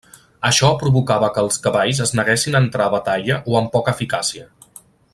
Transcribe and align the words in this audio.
Això 0.47 0.69
provocava 0.83 1.29
que 1.35 1.43
els 1.47 1.59
cavalls 1.67 2.01
es 2.05 2.13
neguessin 2.21 2.59
a 2.59 2.63
entrar 2.67 2.89
a 2.89 2.95
batalla 2.97 3.39
o 3.53 3.61
amb 3.63 3.73
poca 3.77 3.97
eficàcia. 3.99 4.49